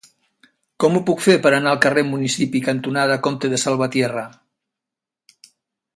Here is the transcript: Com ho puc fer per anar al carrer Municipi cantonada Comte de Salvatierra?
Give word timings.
Com 0.83 0.95
ho 0.95 1.01
puc 1.09 1.19
fer 1.25 1.35
per 1.43 1.51
anar 1.57 1.73
al 1.73 1.83
carrer 1.83 2.05
Municipi 2.07 2.63
cantonada 2.69 3.21
Comte 3.29 3.53
de 3.55 3.63
Salvatierra? 3.65 4.25